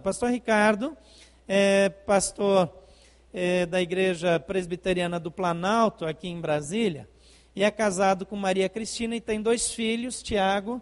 [0.00, 0.96] Pastor Ricardo
[1.48, 2.72] é pastor
[3.34, 7.08] é, da Igreja Presbiteriana do Planalto, aqui em Brasília,
[7.54, 10.80] e é casado com Maria Cristina e tem dois filhos, Tiago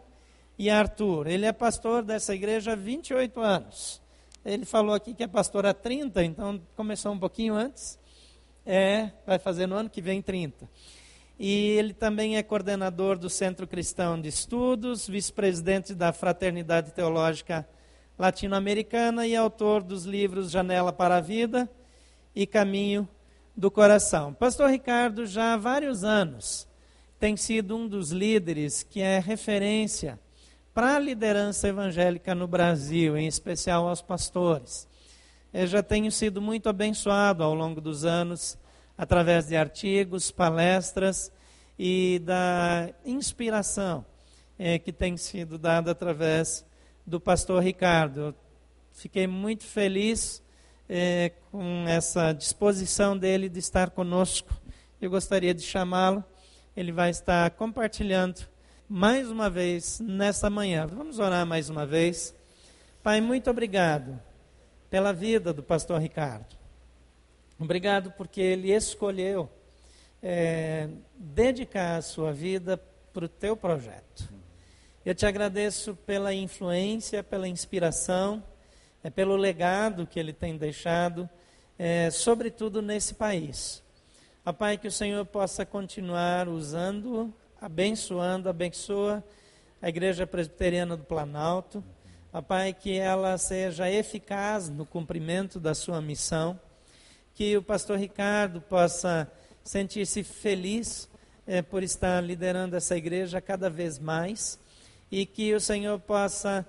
[0.58, 1.28] e Arthur.
[1.28, 4.02] Ele é pastor dessa igreja há 28 anos.
[4.44, 7.98] Ele falou aqui que é pastor há 30, então começou um pouquinho antes.
[8.66, 10.68] É, vai fazer no ano que vem 30.
[11.38, 17.66] E ele também é coordenador do Centro Cristão de Estudos, vice-presidente da Fraternidade Teológica
[18.18, 21.68] latino-americana e autor dos livros Janela para a Vida
[22.34, 23.08] e Caminho
[23.56, 24.32] do Coração.
[24.34, 26.66] Pastor Ricardo, já há vários anos,
[27.18, 30.18] tem sido um dos líderes que é referência
[30.74, 34.86] para a liderança evangélica no Brasil, em especial aos pastores.
[35.52, 38.58] Eu já tenho sido muito abençoado ao longo dos anos,
[38.98, 41.32] através de artigos, palestras
[41.78, 44.04] e da inspiração
[44.58, 46.64] é, que tem sido dada através
[47.06, 48.20] do pastor Ricardo.
[48.20, 48.34] Eu
[48.92, 50.42] fiquei muito feliz
[50.88, 54.52] é, com essa disposição dele de estar conosco.
[55.00, 56.24] Eu gostaria de chamá-lo.
[56.76, 58.40] Ele vai estar compartilhando
[58.88, 60.86] mais uma vez nesta manhã.
[60.86, 62.34] Vamos orar mais uma vez.
[63.02, 64.20] Pai, muito obrigado
[64.90, 66.56] pela vida do pastor Ricardo.
[67.58, 69.48] Obrigado porque ele escolheu
[70.22, 72.76] é, dedicar a sua vida
[73.12, 74.35] para o teu projeto.
[75.06, 78.42] Eu te agradeço pela influência, pela inspiração,
[79.04, 81.30] é, pelo legado que ele tem deixado,
[81.78, 83.84] é, sobretudo nesse país.
[84.44, 89.22] Ó Pai, que o Senhor possa continuar usando, abençoando, abençoa
[89.80, 91.84] a Igreja Presbiteriana do Planalto.
[92.32, 96.58] Ó Pai, que ela seja eficaz no cumprimento da sua missão.
[97.32, 99.30] Que o pastor Ricardo possa
[99.62, 101.08] sentir-se feliz
[101.46, 104.58] é, por estar liderando essa igreja cada vez mais
[105.10, 106.66] e que o Senhor possa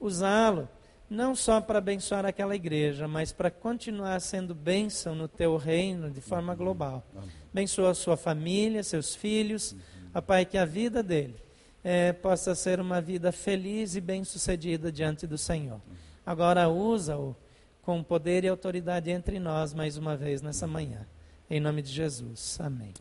[0.00, 0.68] usá-lo
[1.08, 6.20] não só para abençoar aquela igreja, mas para continuar sendo bênção no teu reino de
[6.20, 7.04] forma global.
[7.52, 9.74] Abençoa a sua família, seus filhos,
[10.12, 11.36] a Pai, que a vida dele
[11.84, 15.80] é, possa ser uma vida feliz e bem-sucedida diante do Senhor.
[16.24, 17.36] Agora usa-o
[17.82, 21.06] com poder e autoridade entre nós mais uma vez nessa manhã.
[21.48, 22.58] Em nome de Jesus.
[22.60, 22.92] Amém.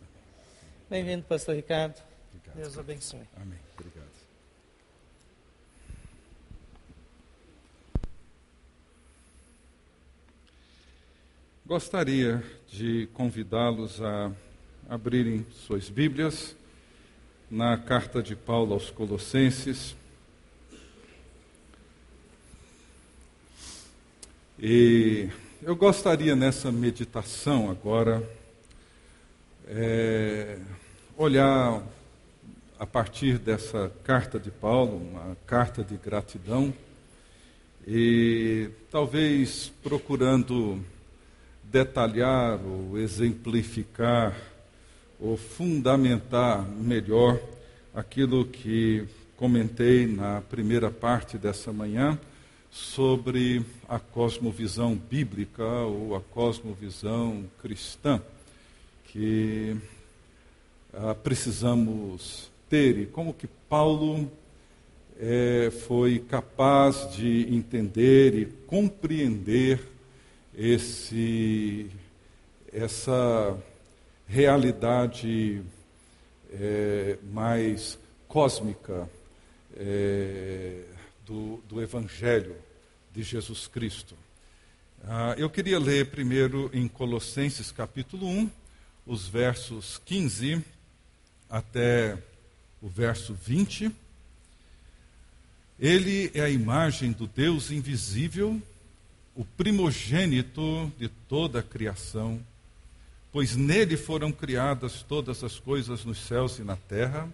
[0.87, 1.99] Bem-vindo, pastor Ricardo.
[2.29, 2.55] Obrigado.
[2.55, 3.27] Deus abençoe.
[3.35, 3.57] Amém.
[3.73, 4.04] Obrigado.
[11.67, 14.31] Gostaria de convidá-los a
[14.87, 16.55] abrirem suas Bíblias
[17.49, 19.95] na carta de Paulo aos Colossenses.
[24.59, 25.27] E
[25.63, 28.21] eu gostaria nessa meditação agora
[29.67, 30.59] é,
[31.17, 31.81] olhar
[32.77, 36.71] a partir dessa carta de Paulo, uma carta de gratidão,
[37.87, 40.79] e talvez procurando
[41.71, 44.35] detalhar ou exemplificar
[45.19, 47.39] ou fundamentar melhor
[47.93, 49.05] aquilo que
[49.37, 52.17] comentei na primeira parte dessa manhã
[52.71, 58.21] sobre a cosmovisão bíblica ou a cosmovisão cristã
[59.05, 59.77] que
[60.93, 64.29] ah, precisamos ter e como que Paulo
[65.19, 69.94] é, foi capaz de entender e compreender
[70.57, 71.91] esse,
[72.71, 73.57] essa
[74.27, 75.61] realidade
[76.51, 79.09] é, mais cósmica
[79.75, 80.83] é,
[81.25, 82.55] do, do Evangelho
[83.13, 84.15] de Jesus Cristo.
[85.03, 88.49] Ah, eu queria ler primeiro em Colossenses capítulo 1,
[89.05, 90.63] os versos 15
[91.49, 92.17] até
[92.81, 93.91] o verso 20.
[95.77, 98.61] Ele é a imagem do Deus invisível
[99.35, 102.39] o primogênito de toda a criação,
[103.31, 107.27] pois nele foram criadas todas as coisas nos céus e na terra,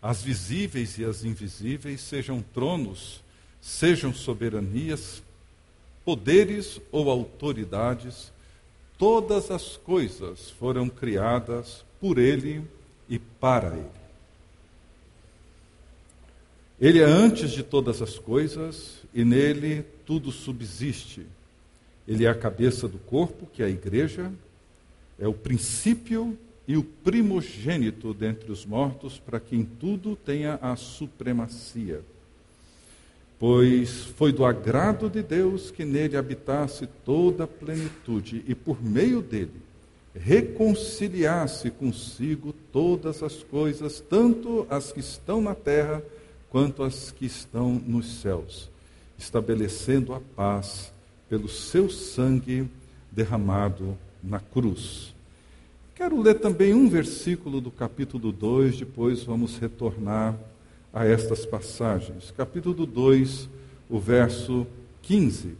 [0.00, 3.22] as visíveis e as invisíveis, sejam tronos,
[3.60, 5.22] sejam soberanias,
[6.04, 8.30] poderes ou autoridades,
[8.98, 12.62] todas as coisas foram criadas por ele
[13.08, 13.98] e para ele.
[16.80, 21.26] Ele é antes de todas as coisas e nele tudo subsiste.
[22.08, 24.32] Ele é a cabeça do corpo, que é a igreja,
[25.20, 30.74] é o princípio e o primogênito dentre os mortos, para que em tudo tenha a
[30.74, 32.00] supremacia.
[33.38, 39.20] Pois foi do agrado de Deus que nele habitasse toda a plenitude, e por meio
[39.20, 39.68] dele
[40.14, 46.02] reconciliasse consigo todas as coisas, tanto as que estão na terra
[46.48, 48.70] quanto as que estão nos céus,
[49.18, 50.90] estabelecendo a paz
[51.28, 52.68] pelo seu sangue
[53.10, 55.14] derramado na cruz.
[55.94, 60.36] Quero ler também um versículo do capítulo 2, depois vamos retornar
[60.92, 62.32] a estas passagens.
[62.36, 63.48] Capítulo 2,
[63.90, 64.66] o verso
[65.02, 65.56] 15.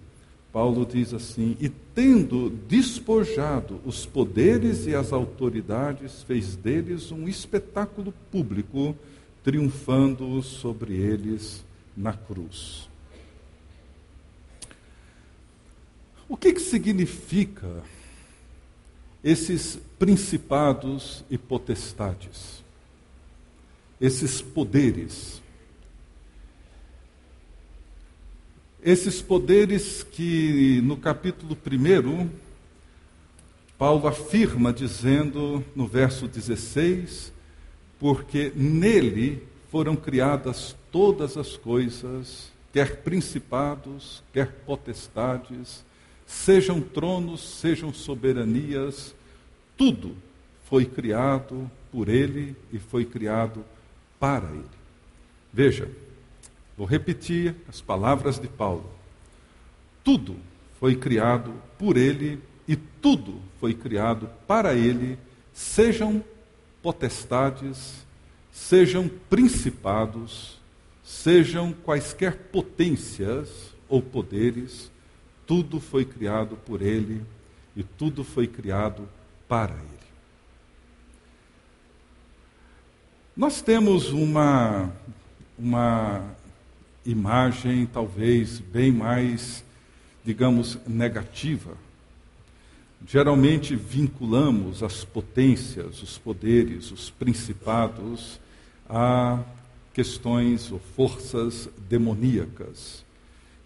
[0.52, 8.14] Paulo diz assim: E tendo despojado os poderes e as autoridades, fez deles um espetáculo
[8.30, 8.96] público,
[9.42, 11.64] triunfando sobre eles
[11.96, 12.88] na cruz.
[16.28, 17.82] O que, que significa
[19.24, 22.62] esses principados e potestades?
[23.98, 25.40] Esses poderes?
[28.82, 32.30] Esses poderes que no capítulo 1,
[33.78, 37.32] Paulo afirma dizendo no verso 16:
[37.98, 45.87] Porque nele foram criadas todas as coisas, quer principados, quer potestades,
[46.28, 49.12] sejam tronos, sejam soberanias,
[49.76, 50.16] tudo
[50.70, 53.64] foi criado por ele e foi criado
[54.20, 54.78] para ele.
[55.52, 55.88] Veja,
[56.78, 58.88] Vou repetir as palavras de Paulo.
[60.04, 60.36] Tudo
[60.78, 65.18] foi criado por ele e tudo foi criado para ele,
[65.52, 66.22] sejam
[66.80, 68.06] potestades,
[68.52, 70.60] sejam principados,
[71.02, 74.88] sejam quaisquer potências ou poderes,
[75.48, 77.24] tudo foi criado por ele
[77.74, 79.08] e tudo foi criado
[79.48, 79.98] para ele.
[83.34, 84.92] Nós temos uma,
[85.58, 86.22] uma
[87.06, 89.64] imagem talvez bem mais,
[90.22, 91.72] digamos, negativa.
[93.06, 98.38] Geralmente vinculamos as potências, os poderes, os principados
[98.86, 99.42] a
[99.94, 103.07] questões ou forças demoníacas.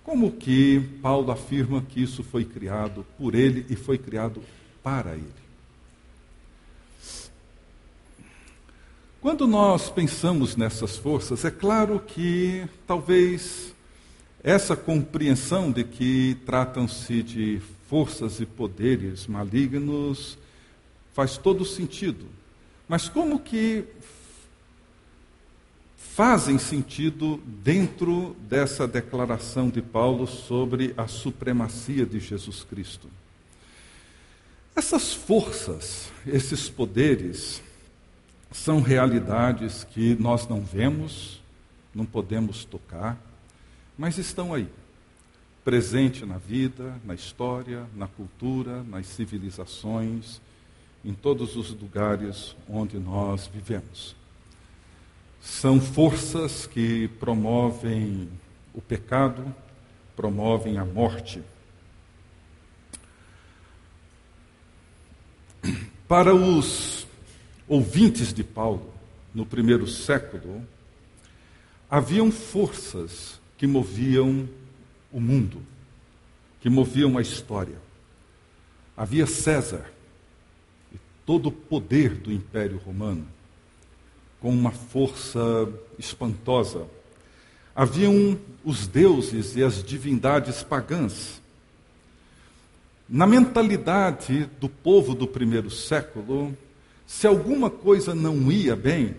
[0.05, 4.43] Como que Paulo afirma que isso foi criado por ele e foi criado
[4.83, 5.43] para ele?
[9.21, 13.73] Quando nós pensamos nessas forças, é claro que talvez
[14.43, 20.37] essa compreensão de que tratam-se de forças e poderes malignos
[21.13, 22.27] faz todo sentido.
[22.89, 23.85] Mas como que
[26.15, 33.09] fazem sentido dentro dessa declaração de Paulo sobre a supremacia de Jesus Cristo?
[34.77, 37.63] Essas forças, esses poderes,
[38.51, 41.41] são realidades que nós não vemos,
[41.95, 43.19] não podemos tocar,
[43.97, 44.69] mas estão aí,
[45.65, 50.43] presente na vida, na história, na cultura, nas civilizações,
[51.03, 54.22] em todos os lugares onde nós vivemos.
[55.43, 58.29] São forças que promovem
[58.73, 59.53] o pecado,
[60.15, 61.43] promovem a morte.
[66.07, 67.09] Para os
[67.67, 68.95] ouvintes de Paulo
[69.35, 70.65] no primeiro século,
[71.91, 74.49] haviam forças que moviam
[75.11, 75.61] o mundo,
[76.61, 77.81] que moviam a história.
[78.97, 79.91] Havia César
[80.95, 83.27] e todo o poder do Império Romano,
[84.43, 86.85] com uma força espantosa.
[87.75, 91.41] Haviam os deuses e as divindades pagãs.
[93.09, 96.57] Na mentalidade do povo do primeiro século,
[97.07, 99.15] se alguma coisa não ia bem,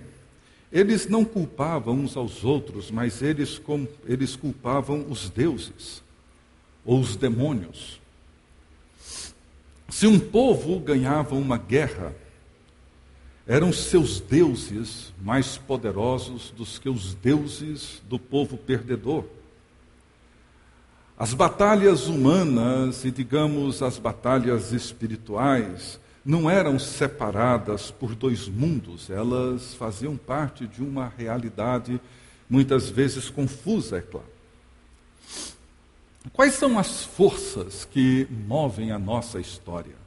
[0.72, 3.62] eles não culpavam uns aos outros, mas eles,
[4.06, 6.04] eles culpavam os deuses
[6.84, 8.02] ou os demônios.
[9.88, 12.14] Se um povo ganhava uma guerra,
[13.48, 19.26] eram seus deuses mais poderosos dos que os deuses do povo perdedor.
[21.18, 29.74] As batalhas humanas e, digamos, as batalhas espirituais não eram separadas por dois mundos, elas
[29.74, 32.00] faziam parte de uma realidade
[32.50, 34.34] muitas vezes confusa, é claro.
[36.32, 40.03] Quais são as forças que movem a nossa história?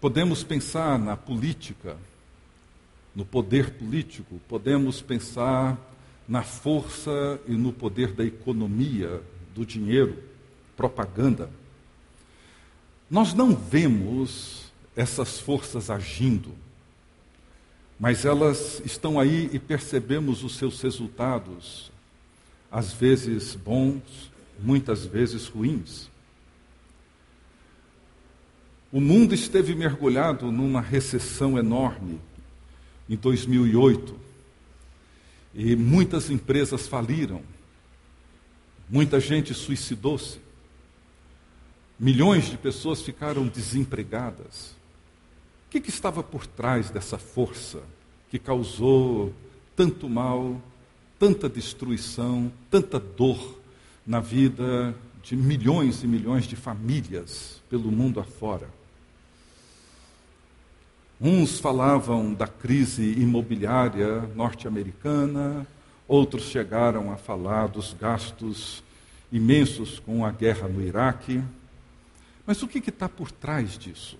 [0.00, 1.96] Podemos pensar na política,
[3.14, 5.76] no poder político, podemos pensar
[6.28, 9.20] na força e no poder da economia,
[9.54, 10.22] do dinheiro,
[10.76, 11.50] propaganda.
[13.10, 16.52] Nós não vemos essas forças agindo,
[17.98, 21.90] mas elas estão aí e percebemos os seus resultados,
[22.70, 26.08] às vezes bons, muitas vezes ruins.
[28.90, 32.18] O mundo esteve mergulhado numa recessão enorme
[33.06, 34.18] em 2008
[35.54, 37.42] e muitas empresas faliram.
[38.88, 40.40] Muita gente suicidou-se.
[42.00, 44.70] Milhões de pessoas ficaram desempregadas.
[45.66, 47.82] O que, que estava por trás dessa força
[48.30, 49.34] que causou
[49.76, 50.62] tanto mal,
[51.18, 53.58] tanta destruição, tanta dor
[54.06, 58.77] na vida de milhões e milhões de famílias pelo mundo afora?
[61.20, 65.66] Uns falavam da crise imobiliária norte-americana,
[66.06, 68.84] outros chegaram a falar dos gastos
[69.32, 71.42] imensos com a guerra no Iraque.
[72.46, 74.16] Mas o que está por trás disso?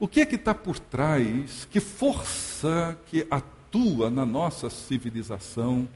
[0.00, 1.68] O que é que está por trás?
[1.70, 5.88] Que força que atua na nossa civilização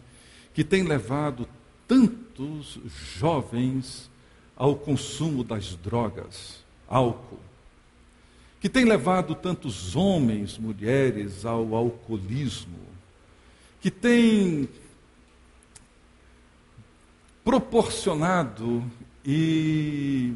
[0.55, 1.49] que tem levado
[1.89, 2.79] tantos
[3.17, 4.09] jovens
[4.55, 7.41] ao consumo das drogas, álcool,
[8.63, 12.79] que tem levado tantos homens, mulheres ao alcoolismo,
[13.81, 14.69] que tem
[17.43, 18.85] proporcionado
[19.27, 20.33] e,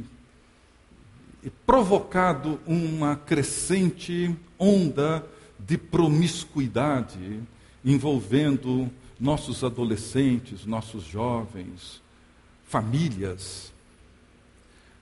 [1.40, 5.24] e, provocado uma crescente onda
[5.56, 7.40] de promiscuidade
[7.84, 8.90] envolvendo
[9.20, 12.02] nossos adolescentes, nossos jovens,
[12.64, 13.72] famílias.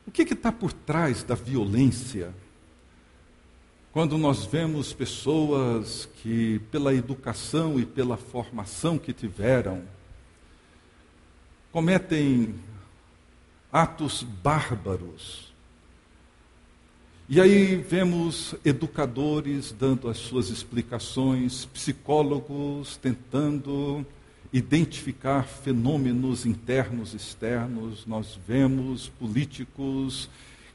[0.06, 2.43] O que está por trás da violência?
[3.94, 9.84] Quando nós vemos pessoas que, pela educação e pela formação que tiveram,
[11.70, 12.56] cometem
[13.72, 15.54] atos bárbaros.
[17.28, 24.04] E aí vemos educadores dando as suas explicações, psicólogos tentando
[24.52, 30.28] identificar fenômenos internos externos, nós vemos políticos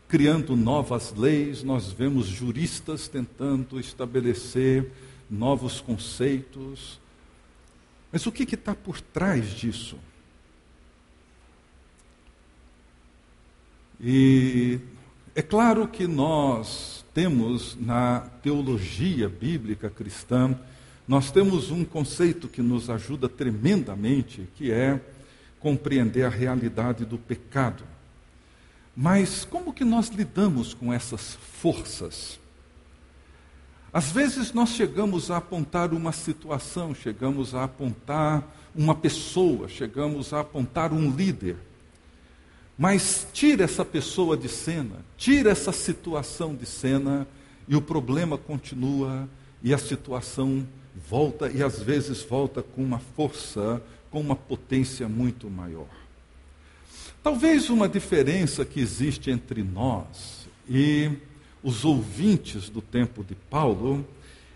[0.10, 4.92] criando novas leis, nós vemos juristas tentando estabelecer
[5.30, 7.00] novos conceitos.
[8.12, 10.00] Mas o que está por trás disso?
[14.02, 14.80] E
[15.36, 20.58] é claro que nós temos na teologia bíblica cristã,
[21.08, 25.00] nós temos um conceito que nos ajuda tremendamente, que é
[25.60, 27.84] compreender a realidade do pecado.
[29.02, 32.38] Mas como que nós lidamos com essas forças?
[33.94, 40.42] Às vezes nós chegamos a apontar uma situação, chegamos a apontar uma pessoa, chegamos a
[40.42, 41.56] apontar um líder.
[42.78, 47.26] Mas tira essa pessoa de cena, tira essa situação de cena
[47.70, 49.30] e o problema continua
[49.64, 55.50] e a situação volta e às vezes volta com uma força, com uma potência muito
[55.50, 55.88] maior.
[57.30, 61.12] Talvez uma diferença que existe entre nós e
[61.62, 64.04] os ouvintes do tempo de Paulo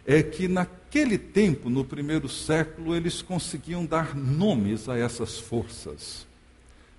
[0.08, 6.25] é que naquele tempo, no primeiro século, eles conseguiam dar nomes a essas forças.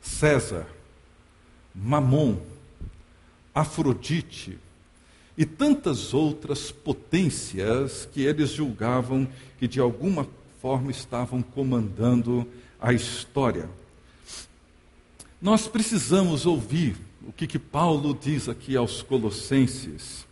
[0.00, 0.68] César,
[1.74, 2.36] Mamon,
[3.52, 4.56] Afrodite
[5.36, 9.26] e tantas outras potências que eles julgavam
[9.58, 10.24] que de alguma
[10.62, 12.46] forma estavam comandando
[12.80, 13.68] a história.
[15.44, 20.26] Nós precisamos ouvir o que, que Paulo diz aqui aos Colossenses.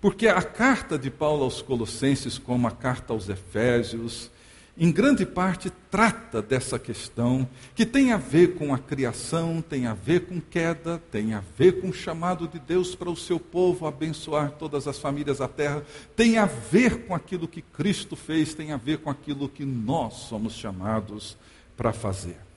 [0.00, 4.30] Porque a carta de Paulo aos Colossenses, como a carta aos Efésios,
[4.74, 9.92] em grande parte trata dessa questão que tem a ver com a criação, tem a
[9.92, 13.86] ver com queda, tem a ver com o chamado de Deus para o seu povo
[13.86, 15.84] abençoar todas as famílias da terra,
[16.16, 20.14] tem a ver com aquilo que Cristo fez, tem a ver com aquilo que nós
[20.14, 21.36] somos chamados
[21.76, 22.51] para fazer.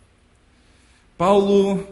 [1.17, 1.87] Paulo,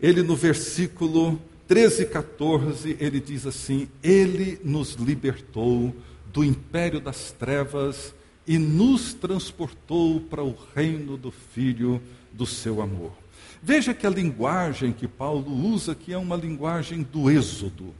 [0.00, 5.94] ele no versículo 13 e 14, ele diz assim: Ele nos libertou
[6.32, 8.12] do império das trevas
[8.46, 12.02] e nos transportou para o reino do Filho
[12.32, 13.12] do seu amor.
[13.62, 17.94] Veja que a linguagem que Paulo usa aqui é uma linguagem do Êxodo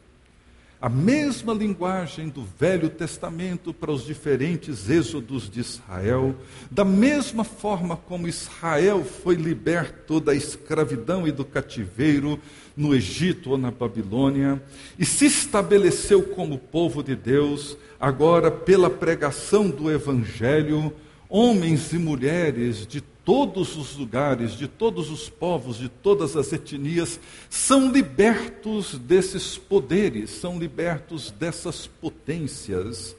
[0.80, 6.34] a mesma linguagem do Velho Testamento para os diferentes êxodos de Israel,
[6.70, 12.40] da mesma forma como Israel foi liberto da escravidão e do cativeiro
[12.74, 14.62] no Egito ou na Babilônia,
[14.98, 20.90] e se estabeleceu como povo de Deus, agora pela pregação do Evangelho,
[21.28, 27.20] homens e mulheres de todos os lugares, de todos os povos, de todas as etnias,
[27.48, 33.16] são libertos desses poderes, são libertos dessas potências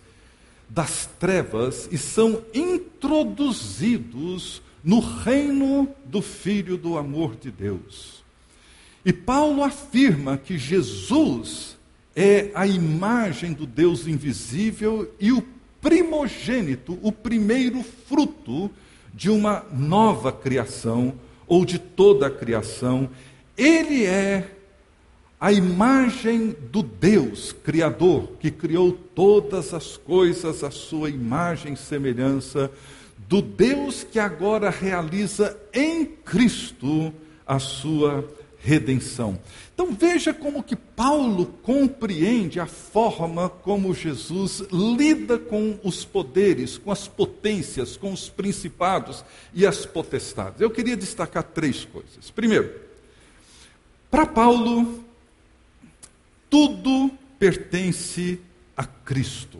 [0.69, 8.23] das trevas e são introduzidos no reino do Filho do amor de Deus.
[9.03, 11.77] E Paulo afirma que Jesus
[12.15, 15.41] é a imagem do Deus invisível e o
[15.81, 18.69] primogênito, o primeiro fruto
[19.13, 21.13] de uma nova criação,
[21.47, 23.09] ou de toda a criação.
[23.57, 24.55] Ele é
[25.39, 32.71] a imagem do Deus Criador, que criou todas as coisas à sua imagem e semelhança,
[33.27, 37.13] do Deus que agora realiza em Cristo
[37.45, 38.25] a sua
[38.63, 39.39] redenção.
[39.73, 46.91] Então veja como que Paulo compreende a forma como Jesus lida com os poderes, com
[46.91, 50.61] as potências, com os principados e as potestades.
[50.61, 52.29] Eu queria destacar três coisas.
[52.29, 52.71] Primeiro,
[54.09, 55.03] para Paulo,
[56.49, 58.39] tudo pertence
[58.77, 59.59] a Cristo.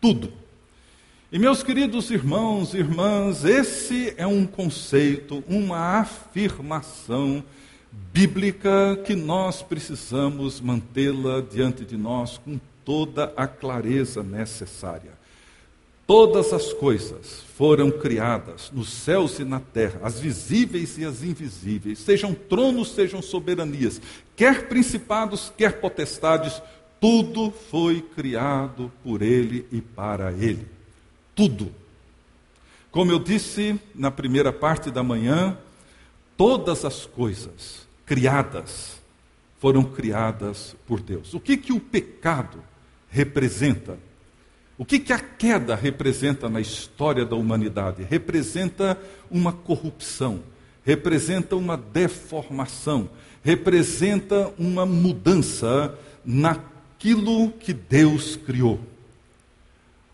[0.00, 0.32] Tudo.
[1.30, 7.44] E meus queridos irmãos e irmãs, esse é um conceito, uma afirmação
[7.92, 15.18] bíblica que nós precisamos mantê-la diante de nós com toda a clareza necessária.
[16.06, 22.00] Todas as coisas foram criadas nos céus e na terra, as visíveis e as invisíveis,
[22.00, 24.02] sejam tronos, sejam soberanias,
[24.34, 26.60] quer principados, quer potestades,
[27.00, 30.66] tudo foi criado por Ele e para Ele.
[31.32, 31.72] Tudo.
[32.90, 35.56] Como eu disse na primeira parte da manhã,
[36.40, 38.98] todas as coisas criadas
[39.58, 41.34] foram criadas por Deus.
[41.34, 42.64] O que, que o pecado
[43.10, 43.98] representa?
[44.78, 48.06] O que, que a queda representa na história da humanidade?
[48.08, 48.98] Representa
[49.30, 50.40] uma corrupção,
[50.82, 53.10] representa uma deformação,
[53.44, 55.94] representa uma mudança
[56.24, 58.80] naquilo que Deus criou.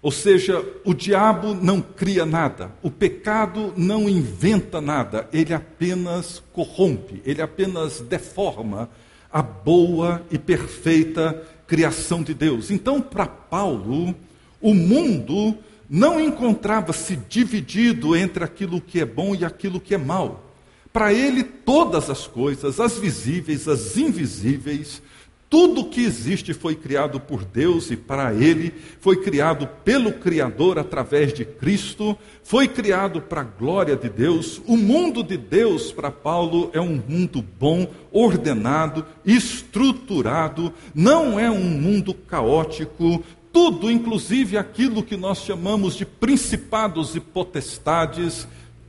[0.07, 7.21] Ou seja, o diabo não cria nada, o pecado não inventa nada, ele apenas corrompe,
[7.27, 8.89] ele apenas deforma
[9.33, 12.71] a boa e perfeita criação de Deus.
[12.71, 14.15] Então, para Paulo,
[14.61, 15.59] o mundo
[15.91, 20.53] não encontrava-se dividido entre aquilo que é bom e aquilo que é mal.
[20.93, 25.03] Para ele, todas as coisas, as visíveis, as invisíveis,
[25.49, 31.33] tudo que existe foi criado por Deus e para Ele, foi criado pelo Criador através
[31.33, 34.61] de Cristo, foi criado para a glória de Deus.
[34.66, 41.64] O mundo de Deus, para Paulo, é um mundo bom, ordenado, estruturado, não é um
[41.64, 43.23] mundo caótico.
[43.53, 48.49] Tudo, inclusive aquilo que nós chamamos de principados e potestades,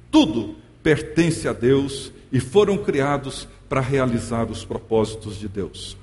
[0.10, 5.96] tudo pertence a Deus e foram criados para realizar os propósitos de Deus.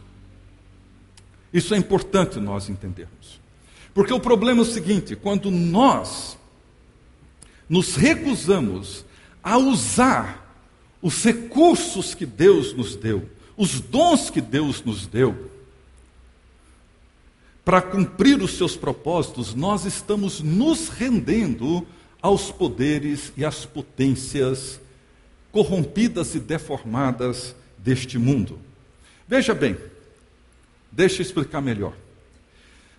[1.54, 3.40] Isso é importante nós entendermos.
[3.94, 6.36] Porque o problema é o seguinte: quando nós
[7.68, 9.04] nos recusamos
[9.40, 10.58] a usar
[11.00, 15.48] os recursos que Deus nos deu, os dons que Deus nos deu,
[17.64, 21.86] para cumprir os seus propósitos, nós estamos nos rendendo
[22.20, 24.80] aos poderes e às potências
[25.52, 28.58] corrompidas e deformadas deste mundo.
[29.28, 29.76] Veja bem,
[30.94, 31.92] Deixa eu explicar melhor.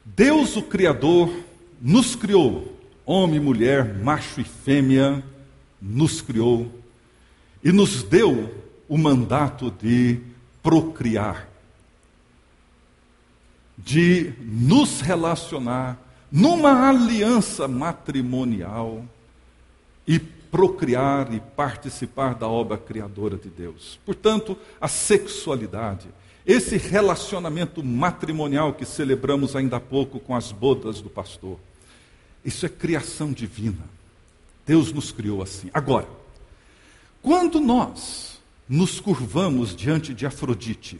[0.03, 1.33] Deus, o Criador,
[1.81, 5.23] nos criou, homem mulher, macho e fêmea,
[5.81, 6.69] nos criou
[7.63, 8.53] e nos deu
[8.89, 10.19] o mandato de
[10.61, 11.47] procriar,
[13.77, 15.97] de nos relacionar
[16.29, 19.05] numa aliança matrimonial
[20.05, 23.97] e procriar e participar da obra criadora de Deus.
[24.05, 26.09] Portanto, a sexualidade
[26.45, 31.57] esse relacionamento matrimonial que celebramos ainda há pouco com as bodas do pastor,
[32.43, 33.89] isso é criação divina.
[34.65, 35.69] Deus nos criou assim.
[35.73, 36.07] Agora,
[37.21, 40.99] quando nós nos curvamos diante de Afrodite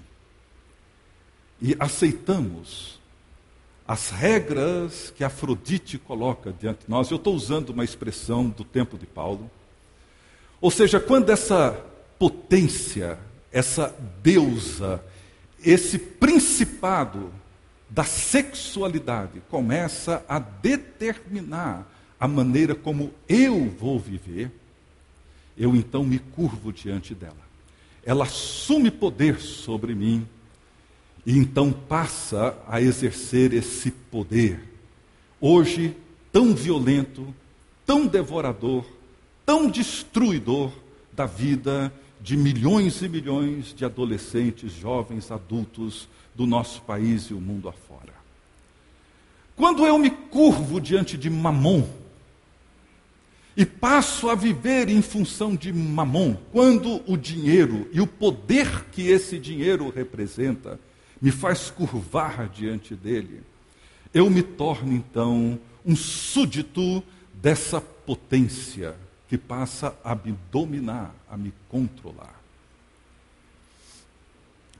[1.61, 2.99] e aceitamos
[3.87, 8.97] as regras que Afrodite coloca diante de nós, eu estou usando uma expressão do tempo
[8.97, 9.49] de Paulo,
[10.59, 11.79] ou seja, quando essa
[12.17, 13.19] potência,
[13.51, 15.03] essa deusa,
[15.65, 17.31] esse principado
[17.89, 24.51] da sexualidade começa a determinar a maneira como eu vou viver,
[25.57, 27.45] eu então me curvo diante dela.
[28.03, 30.27] Ela assume poder sobre mim
[31.25, 34.59] e então passa a exercer esse poder.
[35.41, 35.95] Hoje,
[36.31, 37.33] tão violento,
[37.85, 38.85] tão devorador,
[39.45, 40.71] tão destruidor
[41.11, 41.91] da vida
[42.25, 48.15] de milhões e milhões de adolescentes, jovens, adultos do nosso país e o mundo afora.
[49.55, 51.87] Quando eu me curvo diante de Mamon
[53.55, 59.07] e passo a viver em função de Mamon, quando o dinheiro e o poder que
[59.07, 60.79] esse dinheiro representa
[61.21, 63.43] me faz curvar diante dele,
[64.11, 67.03] eu me torno então um súdito
[67.35, 68.95] dessa potência
[69.27, 72.41] que passa a me dominar, a me controlar.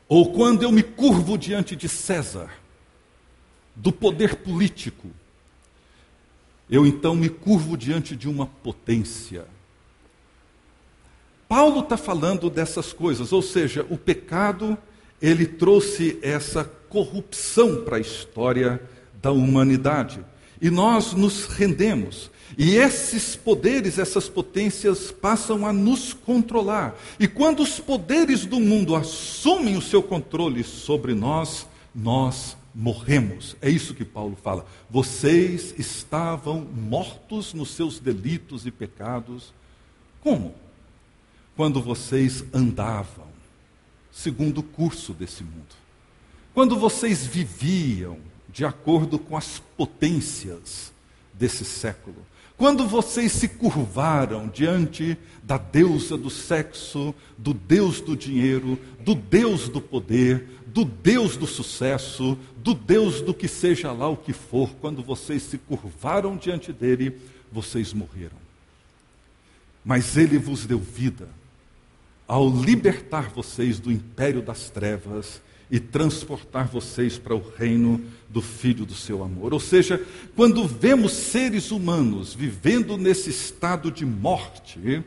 [0.08, 2.52] Ou quando eu me curvo diante de César,
[3.76, 5.10] do poder político,
[6.70, 9.46] eu então me curvo diante de uma potência.
[11.48, 14.78] Paulo está falando dessas coisas, ou seja, o pecado,
[15.22, 18.82] ele trouxe essa corrupção para a história
[19.22, 20.24] da humanidade.
[20.62, 22.32] E nós nos rendemos.
[22.58, 26.96] E esses poderes, essas potências passam a nos controlar.
[27.20, 33.56] E quando os poderes do mundo assumem o seu controle sobre nós, nós morremos.
[33.62, 34.66] É isso que Paulo fala.
[34.90, 39.54] Vocês estavam mortos nos seus delitos e pecados.
[40.22, 40.54] Como?
[41.56, 43.28] Quando vocês andavam
[44.12, 45.76] segundo o curso desse mundo.
[46.54, 48.18] Quando vocês viviam
[48.50, 50.94] de acordo com as potências
[51.34, 52.16] desse século.
[52.58, 59.68] Quando vocês se curvaram diante da deusa do sexo, do deus do dinheiro, do deus
[59.68, 64.70] do poder, do deus do sucesso, do deus do que seja lá o que for,
[64.80, 67.18] quando vocês se curvaram diante dele,
[67.52, 68.38] vocês morreram.
[69.84, 71.28] Mas ele vos deu vida
[72.28, 78.86] ao libertar vocês do império das trevas e transportar vocês para o reino do Filho
[78.86, 79.54] do seu amor.
[79.54, 80.02] Ou seja,
[80.36, 85.04] quando vemos seres humanos vivendo nesse estado de morte,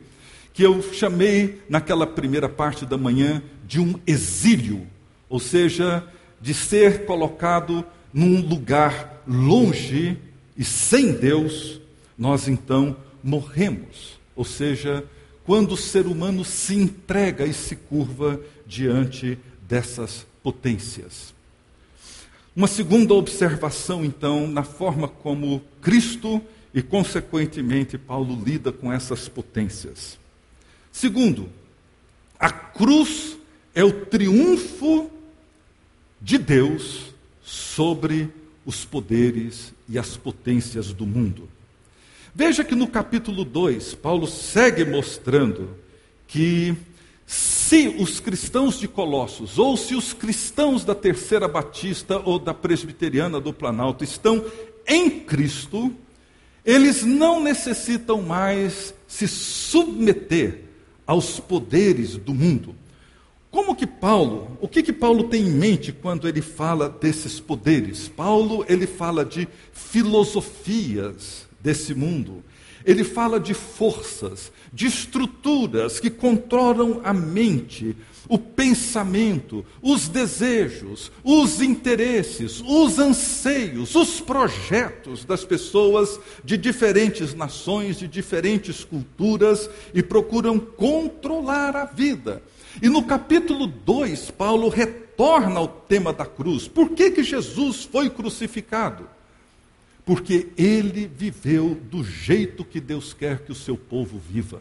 [0.53, 4.85] que eu chamei naquela primeira parte da manhã de um exílio,
[5.29, 6.05] ou seja,
[6.41, 10.17] de ser colocado num lugar longe
[10.57, 11.79] e sem Deus,
[12.17, 14.19] nós então morremos.
[14.35, 15.05] Ou seja,
[15.45, 21.33] quando o ser humano se entrega e se curva diante dessas potências.
[22.55, 26.41] Uma segunda observação, então, na forma como Cristo
[26.73, 30.19] e, consequentemente, Paulo lida com essas potências.
[30.91, 31.49] Segundo,
[32.39, 33.37] a cruz
[33.73, 35.09] é o triunfo
[36.21, 38.29] de Deus sobre
[38.65, 41.49] os poderes e as potências do mundo.
[42.33, 45.75] Veja que no capítulo 2, Paulo segue mostrando
[46.27, 46.75] que
[47.29, 53.39] se os cristãos de Colossos, ou se os cristãos da Terceira Batista ou da Presbiteriana
[53.39, 54.43] do Planalto estão
[54.87, 55.93] em Cristo,
[56.65, 60.61] eles não necessitam mais se submeter
[61.05, 62.75] aos poderes do mundo.
[63.51, 68.07] Como que Paulo, o que que Paulo tem em mente quando ele fala desses poderes?
[68.07, 72.43] Paulo, ele fala de filosofias desse mundo.
[72.85, 77.95] Ele fala de forças, de estruturas que controlam a mente,
[78.27, 87.97] o pensamento, os desejos, os interesses, os anseios, os projetos das pessoas de diferentes nações,
[87.97, 92.41] de diferentes culturas e procuram controlar a vida.
[92.81, 96.67] E no capítulo 2, Paulo retorna ao tema da cruz.
[96.67, 99.18] Por que, que Jesus foi crucificado?
[100.09, 104.59] Porque ele viveu do jeito que Deus quer que o seu povo viva.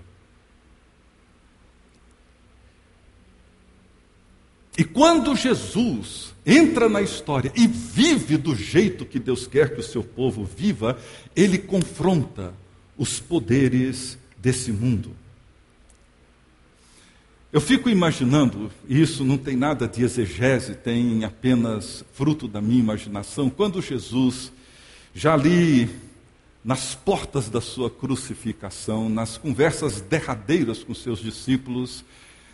[4.77, 9.83] E quando Jesus entra na história e vive do jeito que Deus quer que o
[9.83, 10.99] seu povo viva,
[11.35, 12.53] ele confronta
[12.99, 15.17] os poderes desse mundo.
[17.51, 22.81] Eu fico imaginando, e isso não tem nada de exegese, tem apenas fruto da minha
[22.81, 24.53] imaginação, quando Jesus
[25.19, 25.91] já ali
[26.65, 32.05] nas portas da sua crucificação, nas conversas derradeiras com seus discípulos,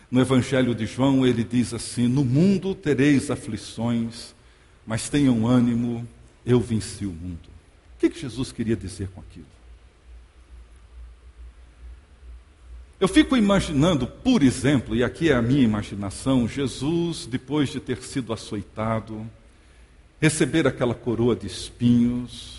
[0.09, 4.33] no Evangelho de João, ele diz assim: No mundo tereis aflições,
[4.85, 6.07] mas tenham ânimo,
[6.43, 7.49] eu venci o mundo.
[7.95, 9.45] O que, que Jesus queria dizer com aquilo?
[12.99, 18.01] Eu fico imaginando, por exemplo, e aqui é a minha imaginação, Jesus, depois de ter
[18.01, 19.29] sido açoitado,
[20.19, 22.54] receber aquela coroa de espinhos,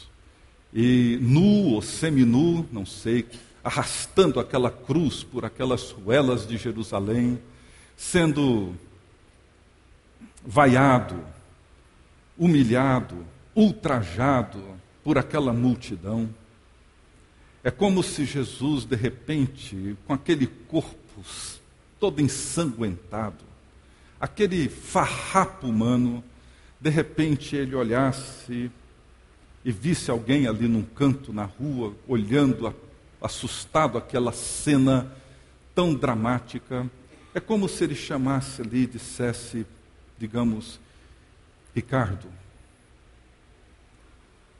[0.72, 3.26] e nu ou seminu, não sei,
[3.62, 7.38] arrastando aquela cruz por aquelas ruelas de Jerusalém,
[7.96, 8.74] sendo
[10.44, 11.20] vaiado,
[12.38, 14.62] humilhado, ultrajado
[15.02, 16.29] por aquela multidão.
[17.64, 21.24] É como se Jesus, de repente, com aquele corpo
[21.98, 23.44] todo ensanguentado,
[24.20, 26.22] aquele farrapo humano,
[26.81, 28.70] de repente ele olhasse
[29.66, 32.72] e visse alguém ali num canto na rua, olhando
[33.20, 35.12] assustado aquela cena
[35.74, 36.88] tão dramática,
[37.35, 39.66] é como se ele chamasse ali e dissesse,
[40.16, 40.79] digamos,
[41.74, 42.29] Ricardo,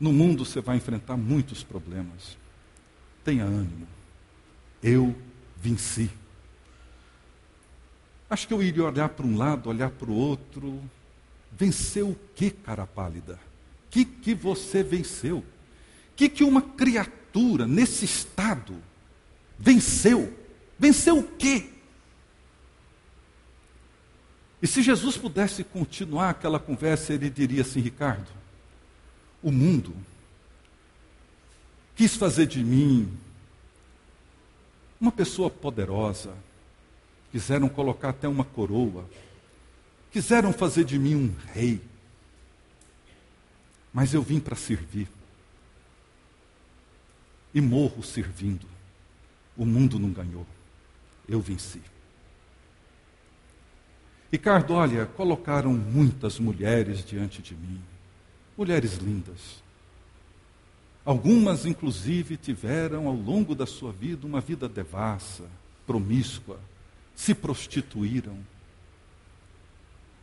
[0.01, 2.37] no mundo você vai enfrentar muitos problemas.
[3.25, 3.87] Tenha ânimo.
[4.83, 5.15] eu
[5.57, 6.11] venci.
[8.29, 10.83] Acho que eu iria olhar para um lado, olhar para o outro.
[11.53, 13.39] Venceu o que, cara pálida?
[13.91, 15.39] Que, que você venceu?
[15.39, 15.45] O
[16.17, 18.77] que, que uma criatura nesse estado
[19.59, 20.33] venceu?
[20.79, 21.71] Venceu o quê?
[24.63, 28.29] E se Jesus pudesse continuar aquela conversa, ele diria assim: Ricardo,
[29.43, 29.95] o mundo
[31.95, 33.09] quis fazer de mim
[35.01, 36.35] uma pessoa poderosa,
[37.31, 39.09] quiseram colocar até uma coroa,
[40.11, 41.81] quiseram fazer de mim um rei,
[43.97, 45.09] mas eu vim para servir
[47.55, 48.67] e morro servindo.
[49.57, 50.47] O mundo não ganhou,
[51.27, 51.81] eu venci.
[54.31, 57.81] Ricardo, olha, colocaram muitas mulheres diante de mim,
[58.55, 59.63] mulheres lindas.
[61.03, 65.49] Algumas, inclusive, tiveram ao longo da sua vida uma vida devassa,
[65.87, 66.61] promíscua,
[67.15, 68.37] se prostituíram.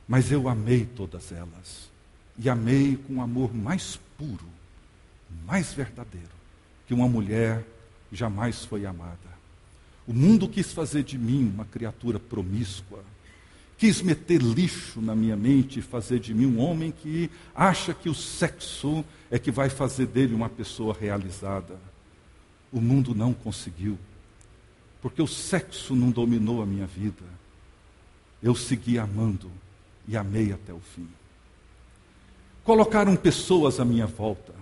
[0.07, 1.91] Mas eu amei todas elas,
[2.37, 4.47] e amei com um amor mais puro,
[5.45, 6.27] mais verdadeiro,
[6.87, 7.63] que uma mulher
[8.11, 9.33] jamais foi amada.
[10.07, 13.03] O mundo quis fazer de mim uma criatura promíscua,
[13.77, 18.09] quis meter lixo na minha mente e fazer de mim um homem que acha que
[18.09, 21.77] o sexo é que vai fazer dele uma pessoa realizada.
[22.71, 23.97] O mundo não conseguiu,
[25.01, 27.23] porque o sexo não dominou a minha vida.
[28.41, 29.49] Eu segui amando
[30.07, 31.07] e amei até o fim.
[32.63, 34.53] Colocaram pessoas à minha volta.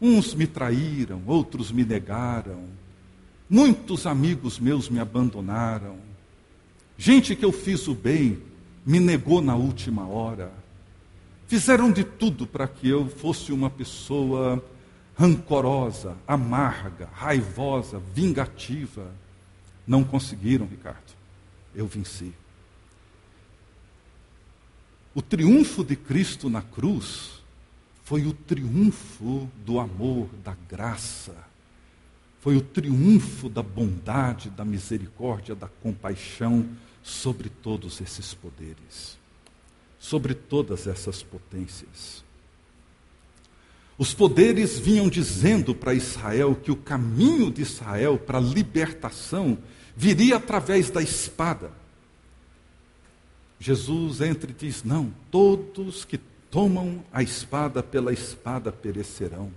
[0.00, 2.64] Uns me traíram, outros me negaram.
[3.48, 6.10] Muitos amigos meus me abandonaram
[7.00, 8.42] Gente que eu fiz o bem
[8.84, 10.52] me negou na última hora.
[11.48, 14.62] Fizeram de tudo para que eu fosse uma pessoa
[15.16, 19.10] rancorosa, amarga, raivosa, vingativa.
[19.86, 21.16] Não conseguiram, Ricardo.
[21.74, 22.34] Eu venci.
[25.14, 27.42] O triunfo de Cristo na cruz
[28.04, 31.34] foi o triunfo do amor, da graça.
[32.40, 36.68] Foi o triunfo da bondade, da misericórdia, da compaixão
[37.02, 39.18] sobre todos esses poderes,
[39.98, 42.24] sobre todas essas potências.
[43.98, 49.58] Os poderes vinham dizendo para Israel que o caminho de Israel para a libertação
[49.94, 51.79] viria através da espada.
[53.60, 56.18] Jesus entra e diz: Não, todos que
[56.50, 59.52] tomam a espada pela espada perecerão.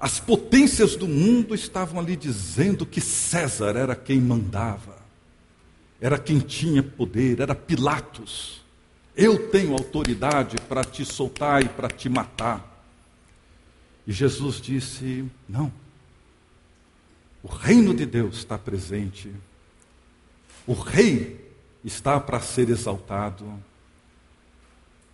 [0.00, 5.02] As potências do mundo estavam ali dizendo que César era quem mandava
[6.02, 8.60] era quem tinha poder, era Pilatos.
[9.14, 12.84] Eu tenho autoridade para te soltar e para te matar.
[14.04, 15.72] E Jesus disse: Não.
[17.40, 19.32] O reino de Deus está presente.
[20.66, 21.41] O rei
[21.84, 23.52] está para ser exaltado.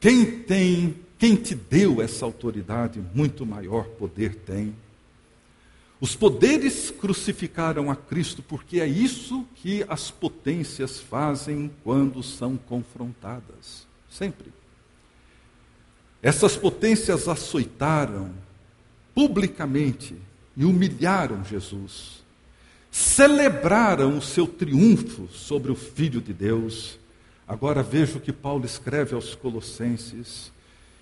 [0.01, 4.75] Quem tem, quem te deu essa autoridade, muito maior poder tem.
[6.01, 13.87] Os poderes crucificaram a Cristo porque é isso que as potências fazem quando são confrontadas.
[14.09, 14.53] Sempre.
[16.23, 18.33] Essas potências açoitaram
[19.15, 20.17] publicamente
[20.57, 22.18] e humilharam Jesus.
[22.90, 26.98] Celebraram o seu triunfo sobre o Filho de Deus.
[27.46, 30.53] Agora veja o que Paulo escreve aos Colossenses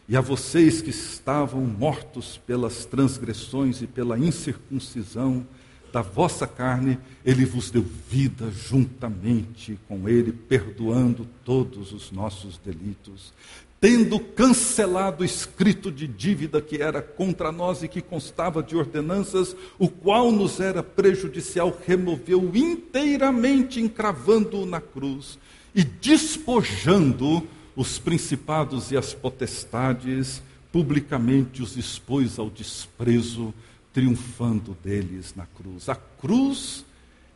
[0.08, 5.44] e a vocês que estavam mortos pelas transgressões e pela incircuncisão
[5.92, 13.32] da vossa carne, ele vos deu vida juntamente com ele, perdoando todos os nossos delitos,
[13.80, 19.54] tendo cancelado o escrito de dívida que era contra nós e que constava de ordenanças,
[19.78, 25.38] o qual nos era prejudicial, removeu inteiramente, encravando-o na cruz
[25.74, 33.52] e despojando os principados e as potestades, publicamente os expôs ao desprezo,
[33.92, 35.88] triunfando deles na cruz.
[35.88, 36.84] A cruz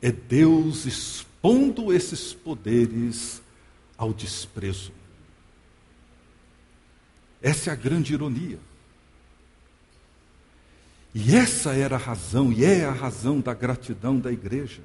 [0.01, 3.43] é Deus expondo esses poderes
[3.99, 5.00] ao desprezo.
[7.43, 8.59] Essa é a grande ironia.
[11.15, 14.83] E essa era a razão, e é a razão da gratidão da igreja.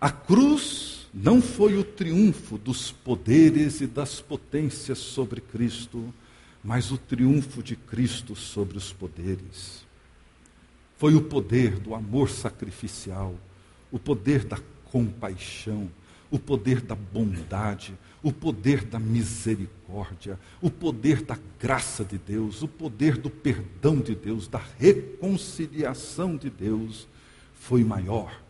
[0.00, 6.12] A cruz não foi o triunfo dos poderes e das potências sobre Cristo,
[6.62, 9.84] mas o triunfo de Cristo sobre os poderes.
[10.96, 13.34] Foi o poder do amor sacrificial,
[13.90, 15.90] o poder da compaixão,
[16.30, 22.66] o poder da bondade, o poder da misericórdia, o poder da graça de Deus, o
[22.66, 27.06] poder do perdão de Deus, da reconciliação de Deus
[27.54, 28.40] foi maior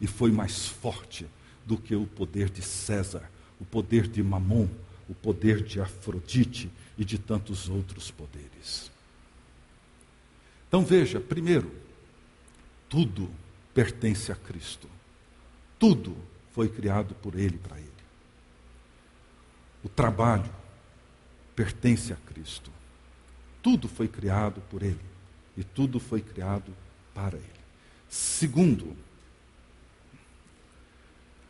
[0.00, 1.26] e foi mais forte
[1.66, 3.28] do que o poder de César,
[3.60, 4.68] o poder de Mamon,
[5.08, 8.88] o poder de Afrodite e de tantos outros poderes.
[10.68, 11.72] Então veja, primeiro,
[12.88, 13.28] tudo
[13.74, 14.88] pertence a Cristo.
[15.76, 16.16] Tudo
[16.52, 17.93] foi criado por Ele para Ele.
[19.84, 20.50] O trabalho
[21.54, 22.72] pertence a Cristo.
[23.62, 24.98] Tudo foi criado por Ele
[25.56, 26.74] e tudo foi criado
[27.14, 27.46] para Ele.
[28.08, 28.96] Segundo,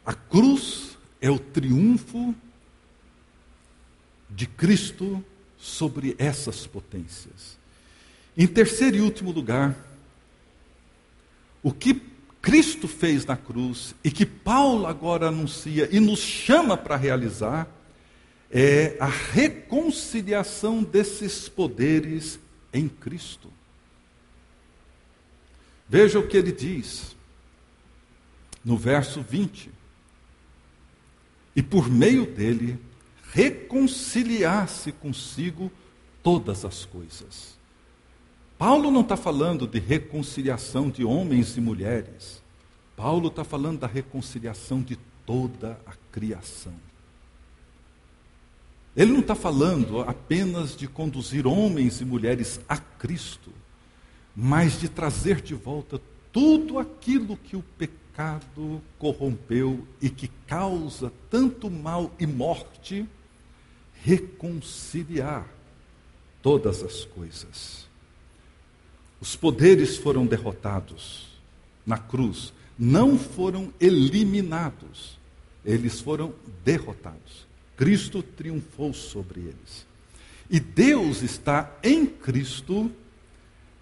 [0.05, 2.35] a cruz é o triunfo
[4.29, 5.25] de Cristo
[5.57, 7.57] sobre essas potências.
[8.37, 9.77] Em terceiro e último lugar,
[11.63, 12.03] o que
[12.43, 17.67] Cristo fez na cruz e que Paulo agora anuncia e nos chama para realizar
[18.57, 22.39] é a reconciliação desses poderes
[22.73, 23.53] em Cristo.
[25.89, 27.17] Veja o que ele diz
[28.65, 29.73] no verso 20.
[31.57, 32.79] E por meio dele
[33.33, 35.71] reconciliar-se consigo
[36.23, 37.59] todas as coisas.
[38.57, 42.41] Paulo não está falando de reconciliação de homens e mulheres.
[42.97, 46.75] Paulo está falando da reconciliação de toda a criação.
[48.97, 53.51] Ele não está falando apenas de conduzir homens e mulheres a Cristo,
[54.35, 56.01] mas de trazer de volta
[56.33, 63.07] tudo aquilo que o pecado corrompeu e que causa tanto mal e morte,
[64.03, 65.49] reconciliar
[66.41, 67.87] todas as coisas.
[69.21, 71.29] Os poderes foram derrotados
[71.85, 75.19] na cruz, não foram eliminados,
[75.65, 77.47] eles foram derrotados.
[77.77, 79.87] Cristo triunfou sobre eles.
[80.51, 82.91] E Deus está em Cristo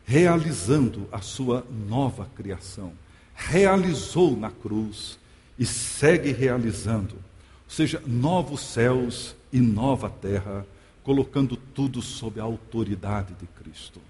[0.04, 2.92] realizando a sua nova criação.
[3.34, 5.18] Realizou na cruz
[5.58, 7.14] e segue realizando.
[7.14, 10.66] Ou seja, novos céus e nova terra,
[11.02, 14.00] colocando tudo sob a autoridade de Cristo.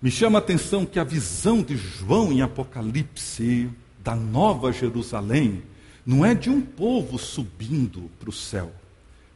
[0.00, 3.70] Me chama a atenção que a visão de João em Apocalipse
[4.02, 5.62] da Nova Jerusalém
[6.06, 8.72] não é de um povo subindo para o céu,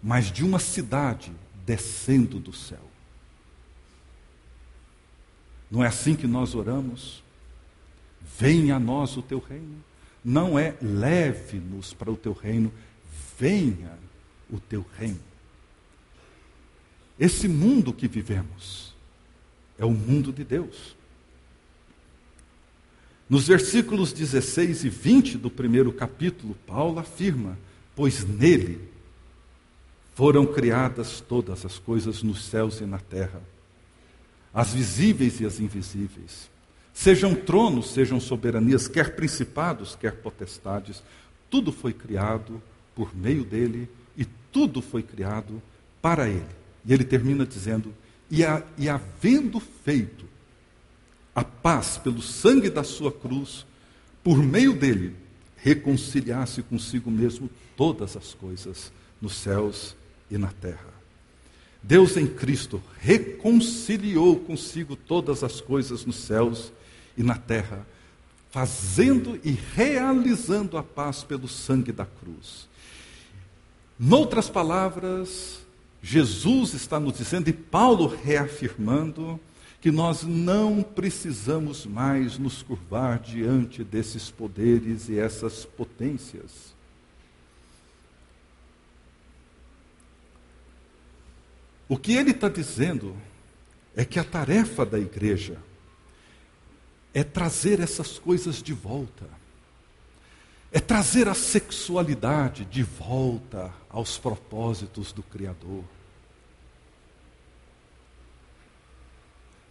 [0.01, 1.33] mas de uma cidade
[1.67, 2.89] descendo do céu.
[5.69, 7.23] Não é assim que nós oramos?
[8.39, 9.83] Venha a nós o teu reino.
[10.25, 12.73] Não é leve-nos para o teu reino,
[13.39, 13.99] venha
[14.51, 15.21] o teu reino.
[17.19, 18.95] Esse mundo que vivemos
[19.79, 20.95] é o mundo de Deus.
[23.31, 27.57] Nos versículos 16 e 20 do primeiro capítulo, Paulo afirma:
[27.95, 28.81] Pois nele
[30.17, 33.41] foram criadas todas as coisas nos céus e na terra,
[34.53, 36.51] as visíveis e as invisíveis,
[36.93, 41.01] sejam tronos, sejam soberanias, quer principados, quer potestades,
[41.49, 42.61] tudo foi criado
[42.97, 45.63] por meio dele e tudo foi criado
[46.03, 46.45] para ele.
[46.85, 47.95] E ele termina dizendo:
[48.29, 50.30] E, a, e havendo feito
[51.35, 53.65] a paz pelo sangue da sua cruz,
[54.23, 55.15] por meio dele,
[55.57, 59.95] reconciliasse consigo mesmo todas as coisas nos céus
[60.31, 60.91] e na terra.
[61.83, 66.73] Deus em Cristo reconciliou consigo todas as coisas nos céus
[67.17, 67.87] e na terra,
[68.51, 72.69] fazendo e realizando a paz pelo sangue da cruz.
[73.99, 75.61] Noutras palavras,
[76.03, 79.39] Jesus está nos dizendo, e Paulo reafirmando,
[79.81, 86.75] que nós não precisamos mais nos curvar diante desses poderes e essas potências.
[91.89, 93.17] O que ele está dizendo
[93.97, 95.59] é que a tarefa da igreja
[97.13, 99.27] é trazer essas coisas de volta,
[100.71, 105.83] é trazer a sexualidade de volta aos propósitos do Criador.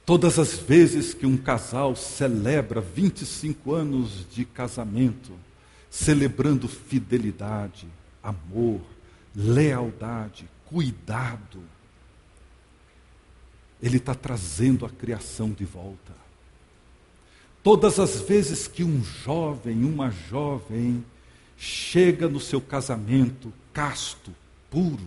[0.09, 5.31] Todas as vezes que um casal celebra 25 anos de casamento,
[5.87, 7.87] celebrando fidelidade,
[8.23, 8.81] amor,
[9.35, 11.61] lealdade, cuidado,
[13.79, 16.13] ele está trazendo a criação de volta.
[17.61, 21.05] Todas as vezes que um jovem, uma jovem,
[21.55, 24.33] chega no seu casamento casto,
[24.71, 25.05] puro,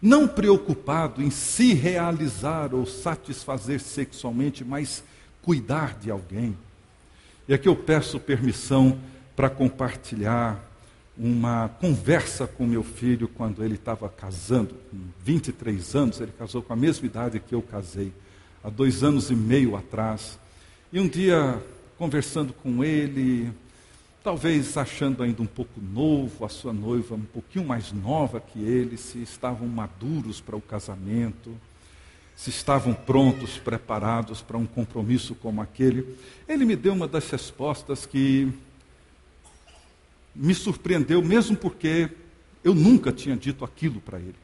[0.00, 5.04] não preocupado em se realizar ou satisfazer sexualmente, mas
[5.42, 6.56] cuidar de alguém.
[7.48, 8.98] E aqui eu peço permissão
[9.36, 10.64] para compartilhar
[11.18, 16.72] uma conversa com meu filho quando ele estava casando, com 23 anos, ele casou com
[16.72, 18.12] a mesma idade que eu casei,
[18.64, 20.38] há dois anos e meio atrás.
[20.90, 21.62] E um dia,
[21.98, 23.52] conversando com ele,
[24.22, 28.96] talvez achando ainda um pouco novo, a sua noiva um pouquinho mais nova que ele,
[28.96, 31.54] se estavam maduros para o casamento,
[32.36, 36.16] se estavam prontos, preparados para um compromisso como aquele.
[36.48, 38.50] Ele me deu uma das respostas que
[40.34, 42.10] me surpreendeu, mesmo porque
[42.62, 44.36] eu nunca tinha dito aquilo para ele.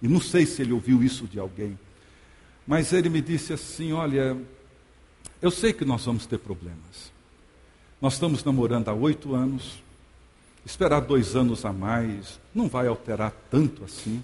[0.00, 1.78] E não sei se ele ouviu isso de alguém.
[2.66, 4.36] Mas ele me disse assim: Olha,
[5.40, 7.17] eu sei que nós vamos ter problemas.
[8.00, 9.82] Nós estamos namorando há oito anos.
[10.64, 14.22] Esperar dois anos a mais não vai alterar tanto assim.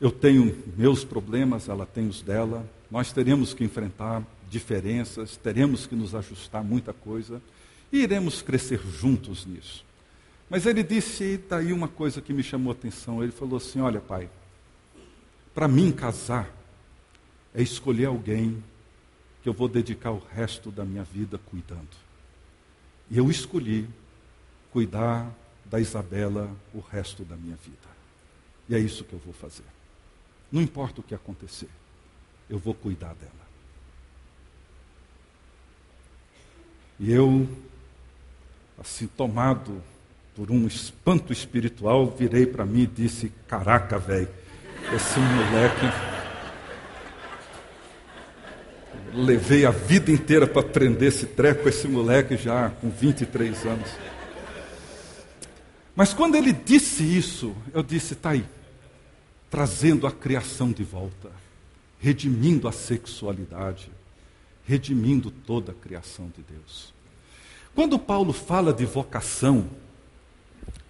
[0.00, 2.66] Eu tenho meus problemas, ela tem os dela.
[2.90, 7.40] Nós teremos que enfrentar diferenças, teremos que nos ajustar muita coisa
[7.92, 9.84] e iremos crescer juntos nisso.
[10.50, 13.22] Mas ele disse daí uma coisa que me chamou a atenção.
[13.22, 14.28] Ele falou assim: Olha, pai,
[15.54, 16.50] para mim casar
[17.54, 18.62] é escolher alguém
[19.42, 22.05] que eu vou dedicar o resto da minha vida cuidando.
[23.10, 23.88] E eu escolhi
[24.72, 25.30] cuidar
[25.64, 27.76] da Isabela o resto da minha vida.
[28.68, 29.64] E é isso que eu vou fazer.
[30.50, 31.68] Não importa o que acontecer,
[32.48, 33.32] eu vou cuidar dela.
[36.98, 37.48] E eu,
[38.78, 39.82] assim, tomado
[40.34, 44.28] por um espanto espiritual, virei para mim e disse: Caraca, velho,
[44.94, 46.15] esse moleque
[49.16, 53.90] levei a vida inteira para aprender esse treco, esse moleque já com 23 anos.
[55.94, 58.44] Mas quando ele disse isso, eu disse: está aí,
[59.50, 61.30] trazendo a criação de volta,
[61.98, 63.90] redimindo a sexualidade,
[64.64, 66.94] redimindo toda a criação de Deus.
[67.74, 69.68] Quando Paulo fala de vocação,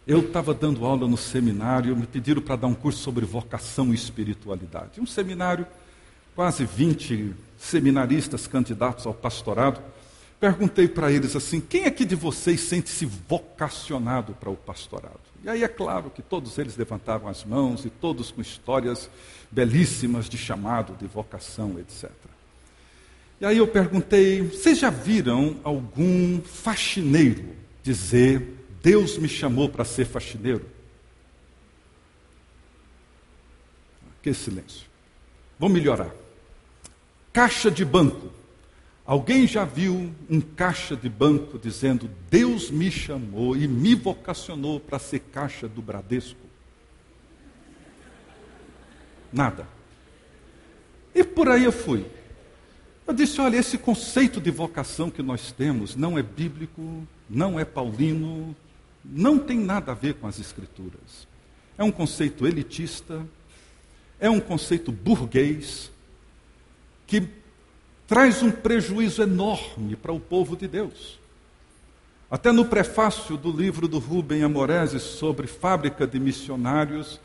[0.07, 3.95] eu estava dando aula no seminário, me pediram para dar um curso sobre vocação e
[3.95, 5.01] espiritualidade.
[5.01, 5.67] Um seminário,
[6.35, 9.81] quase 20 seminaristas candidatos ao pastorado,
[10.39, 15.21] perguntei para eles assim: quem aqui de vocês sente-se vocacionado para o pastorado?
[15.43, 19.09] E aí é claro que todos eles levantaram as mãos e todos com histórias
[19.51, 22.11] belíssimas de chamado, de vocação, etc.
[23.41, 30.05] E aí eu perguntei: vocês já viram algum faxineiro dizer Deus me chamou para ser
[30.05, 30.65] faxineiro?
[34.23, 34.87] Que silêncio.
[35.59, 36.11] Vou melhorar.
[37.37, 38.33] Caixa de banco.
[39.05, 44.99] Alguém já viu um caixa de banco dizendo: Deus me chamou e me vocacionou para
[44.99, 46.41] ser caixa do Bradesco?
[49.31, 49.69] Nada.
[51.15, 52.07] E por aí eu fui.
[53.07, 57.67] Eu disse: olha, esse conceito de vocação que nós temos não é bíblico, não é
[57.67, 58.57] paulino,
[59.05, 61.29] não tem nada a ver com as Escrituras.
[61.77, 63.23] É um conceito elitista,
[64.19, 65.91] é um conceito burguês,
[67.07, 67.29] que
[68.07, 71.19] traz um prejuízo enorme para o povo de Deus.
[72.31, 77.21] Até no prefácio do livro do Rubem Amorese sobre fábrica de missionários,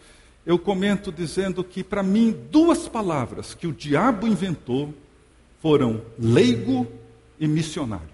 [0.46, 4.94] eu comento dizendo que, para mim, duas palavras que o diabo inventou
[5.60, 6.88] foram leigo
[7.40, 8.10] e missionário.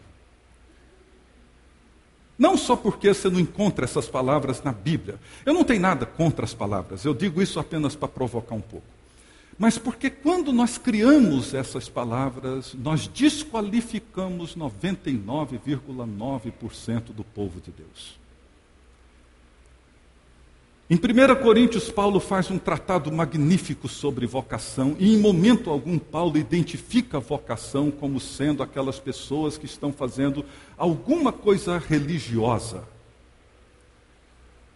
[2.38, 5.20] Não só porque você não encontra essas palavras na Bíblia.
[5.46, 8.97] Eu não tenho nada contra as palavras, eu digo isso apenas para provocar um pouco.
[9.58, 18.18] Mas porque quando nós criamos essas palavras, nós desqualificamos 99,9% do povo de Deus.
[20.90, 26.38] Em 1 Coríntios, Paulo faz um tratado magnífico sobre vocação, e em momento algum, Paulo
[26.38, 30.46] identifica a vocação como sendo aquelas pessoas que estão fazendo
[30.78, 32.86] alguma coisa religiosa.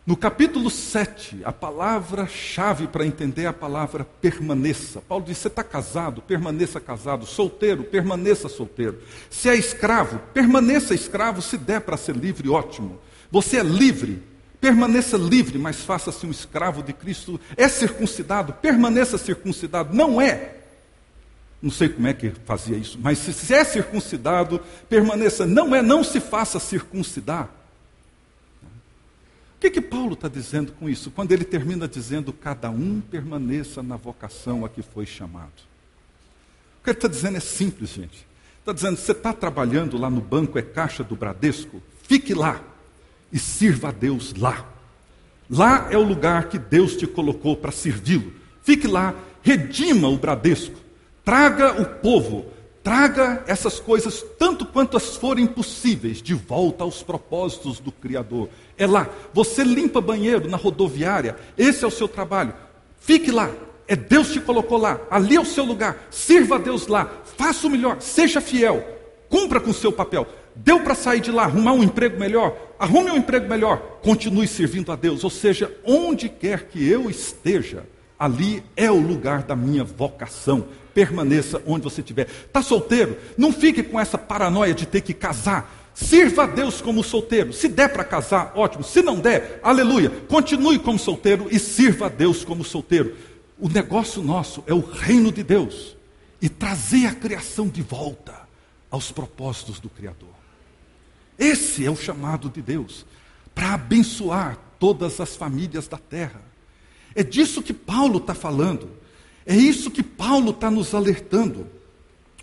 [0.03, 4.99] No capítulo 7, a palavra-chave para entender é a palavra permaneça.
[4.99, 7.27] Paulo diz: você está casado, permaneça casado.
[7.27, 8.99] Solteiro, permaneça solteiro.
[9.29, 11.39] Se é escravo, permaneça escravo.
[11.39, 12.97] Se der para ser livre, ótimo.
[13.29, 14.23] Você é livre,
[14.59, 17.39] permaneça livre, mas faça-se um escravo de Cristo.
[17.55, 19.95] É circuncidado, permaneça circuncidado.
[19.95, 20.55] Não é.
[21.61, 25.45] Não sei como é que fazia isso, mas se é circuncidado, permaneça.
[25.45, 27.60] Não é, não se faça circuncidar
[29.61, 31.11] que, que Paulo está dizendo com isso?
[31.11, 35.53] Quando ele termina dizendo: cada um permaneça na vocação a que foi chamado.
[36.79, 38.25] O que ele está dizendo é simples, gente.
[38.59, 41.79] Está dizendo: você está trabalhando lá no banco, é caixa do Bradesco?
[42.01, 42.59] Fique lá
[43.31, 44.67] e sirva a Deus lá.
[45.47, 48.33] Lá é o lugar que Deus te colocou para servi-lo.
[48.63, 50.79] Fique lá, redima o Bradesco,
[51.23, 52.51] traga o povo,
[52.83, 58.49] traga essas coisas tanto quanto as forem possíveis de volta aos propósitos do Criador.
[58.77, 59.09] É lá.
[59.33, 62.53] Você limpa banheiro na rodoviária, esse é o seu trabalho.
[62.99, 63.51] Fique lá.
[63.87, 64.99] É Deus te colocou lá.
[65.09, 66.07] Ali é o seu lugar.
[66.09, 67.11] Sirva a Deus lá.
[67.37, 67.97] Faça o melhor.
[67.99, 68.85] Seja fiel.
[69.29, 70.27] Cumpra com o seu papel.
[70.55, 72.55] Deu para sair de lá, arrumar um emprego melhor?
[72.77, 73.99] Arrume um emprego melhor.
[74.03, 75.23] Continue servindo a Deus.
[75.23, 77.85] Ou seja, onde quer que eu esteja,
[78.19, 80.65] ali é o lugar da minha vocação.
[80.93, 82.27] Permaneça onde você estiver.
[82.45, 83.17] Está solteiro?
[83.37, 85.91] Não fique com essa paranoia de ter que casar.
[85.93, 87.53] Sirva a Deus como solteiro.
[87.53, 88.83] Se der para casar, ótimo.
[88.83, 90.09] Se não der, aleluia.
[90.27, 93.15] Continue como solteiro e sirva a Deus como solteiro.
[93.59, 95.95] O negócio nosso é o reino de Deus
[96.41, 98.33] e trazer a criação de volta
[98.89, 100.29] aos propósitos do Criador.
[101.37, 103.05] Esse é o chamado de Deus
[103.53, 106.41] para abençoar todas as famílias da terra.
[107.13, 108.89] É disso que Paulo está falando.
[109.51, 111.67] É isso que Paulo está nos alertando.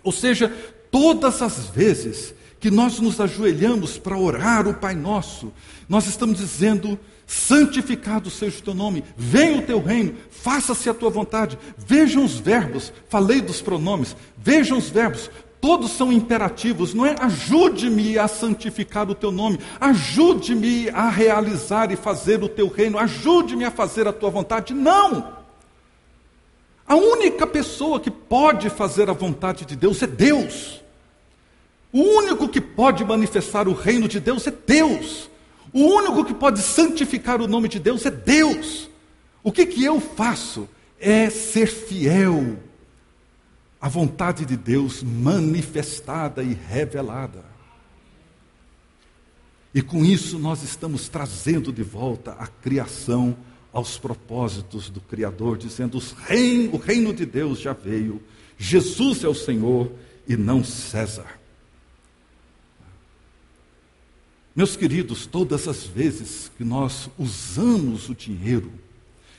[0.03, 0.53] Ou seja,
[0.91, 5.51] todas as vezes que nós nos ajoelhamos para orar o Pai Nosso,
[5.89, 11.09] nós estamos dizendo: santificado seja o teu nome, venha o teu reino, faça-se a tua
[11.09, 11.57] vontade.
[11.79, 18.19] Vejam os verbos, falei dos pronomes, vejam os verbos, todos são imperativos, não é ajude-me
[18.19, 23.71] a santificar o teu nome, ajude-me a realizar e fazer o teu reino, ajude-me a
[23.71, 24.75] fazer a tua vontade.
[24.75, 25.38] Não!
[26.89, 30.81] A única pessoa que pode fazer a vontade de Deus é Deus.
[31.93, 35.29] O único que pode manifestar o reino de Deus é Deus.
[35.71, 38.89] O único que pode santificar o nome de Deus é Deus.
[39.43, 40.67] O que, que eu faço
[40.99, 42.57] é ser fiel
[43.79, 47.45] à vontade de Deus manifestada e revelada.
[49.75, 53.37] E com isso nós estamos trazendo de volta a criação
[53.71, 55.97] aos propósitos do Criador, dizendo:
[56.71, 58.21] o reino de Deus já veio,
[58.57, 59.91] Jesus é o Senhor
[60.27, 61.39] e não César.
[64.55, 68.71] Meus queridos, todas as vezes que nós usamos o dinheiro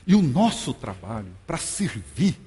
[0.06, 2.38] e o nosso trabalho para servir,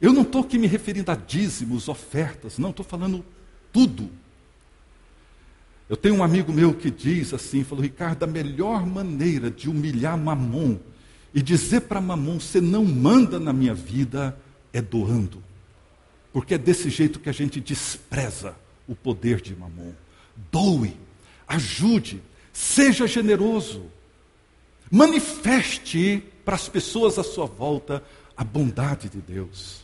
[0.00, 3.24] eu não estou aqui me referindo a dízimos, ofertas, não, estou falando
[3.72, 4.10] tudo.
[5.88, 10.16] Eu tenho um amigo meu que diz assim, falou, Ricardo, a melhor maneira de humilhar
[10.16, 10.78] Mamon
[11.34, 14.38] e dizer para Mamon, você não manda na minha vida,
[14.72, 15.42] é doando.
[16.32, 18.54] Porque é desse jeito que a gente despreza
[18.88, 19.92] o poder de Mamon
[20.50, 20.96] doe,
[21.46, 22.22] ajude,
[22.52, 23.84] seja generoso,
[24.90, 28.02] manifeste para as pessoas à sua volta
[28.36, 29.81] a bondade de Deus.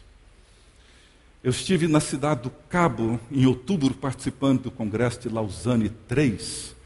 [1.48, 6.76] Eu estive na cidade do Cabo em outubro participando do congresso de Lausanne 3.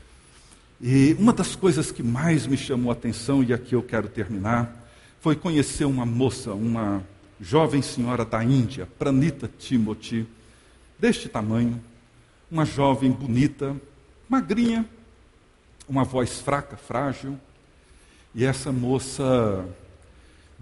[0.81, 4.89] E uma das coisas que mais me chamou a atenção, e aqui eu quero terminar,
[5.21, 7.03] foi conhecer uma moça, uma
[7.41, 10.29] jovem senhora da Índia, Pranita Timothy,
[10.97, 11.83] deste tamanho,
[12.49, 13.75] uma jovem bonita,
[14.29, 14.89] magrinha,
[15.89, 17.37] uma voz fraca, frágil.
[18.33, 19.67] E essa moça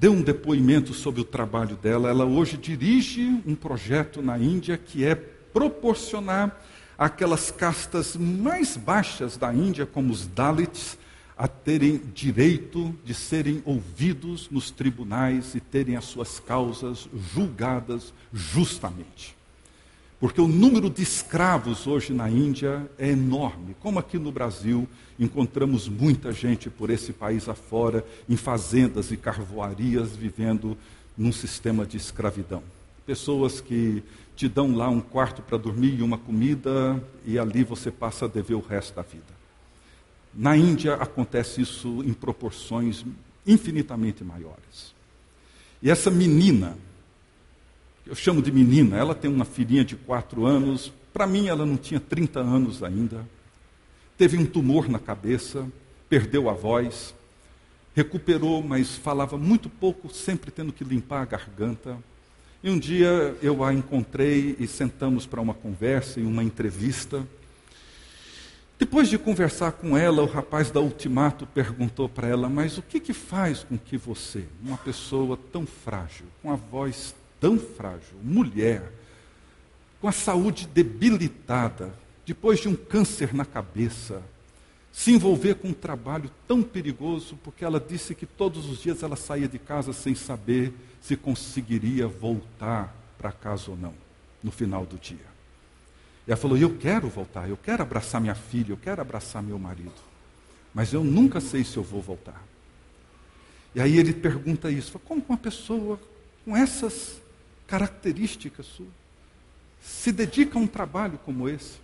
[0.01, 2.09] deu um depoimento sobre o trabalho dela.
[2.09, 6.59] Ela hoje dirige um projeto na Índia que é proporcionar
[6.97, 10.97] aquelas castas mais baixas da Índia, como os Dalits,
[11.37, 19.37] a terem direito de serem ouvidos nos tribunais e terem as suas causas julgadas justamente.
[20.21, 23.75] Porque o número de escravos hoje na Índia é enorme.
[23.81, 24.87] Como aqui no Brasil,
[25.19, 30.77] encontramos muita gente por esse país afora, em fazendas e carvoarias, vivendo
[31.17, 32.63] num sistema de escravidão.
[33.07, 34.03] Pessoas que
[34.37, 38.29] te dão lá um quarto para dormir e uma comida, e ali você passa a
[38.29, 39.41] dever o resto da vida.
[40.35, 43.07] Na Índia acontece isso em proporções
[43.47, 44.95] infinitamente maiores.
[45.83, 46.77] E essa menina,
[48.11, 51.77] eu chamo de menina, ela tem uma filhinha de quatro anos, para mim ela não
[51.77, 53.25] tinha 30 anos ainda,
[54.19, 55.65] teve um tumor na cabeça,
[56.09, 57.15] perdeu a voz,
[57.95, 61.97] recuperou, mas falava muito pouco, sempre tendo que limpar a garganta.
[62.65, 67.25] E um dia eu a encontrei e sentamos para uma conversa e uma entrevista.
[68.77, 72.99] Depois de conversar com ela, o rapaz da Ultimato perguntou para ela: Mas o que,
[72.99, 78.93] que faz com que você, uma pessoa tão frágil, com a voz tão frágil, mulher,
[80.01, 81.93] com a saúde debilitada,
[82.25, 84.23] depois de um câncer na cabeça,
[84.93, 89.17] se envolver com um trabalho tão perigoso, porque ela disse que todos os dias ela
[89.17, 93.95] saía de casa sem saber se conseguiria voltar para casa ou não,
[94.43, 95.31] no final do dia.
[96.27, 99.59] E ela falou: Eu quero voltar, eu quero abraçar minha filha, eu quero abraçar meu
[99.59, 99.93] marido,
[100.75, 102.43] mas eu nunca sei se eu vou voltar.
[103.75, 105.99] E aí ele pergunta isso: Como uma pessoa
[106.45, 107.21] com essas
[107.71, 108.89] característica sua.
[109.81, 111.79] Se dedica a um trabalho como esse.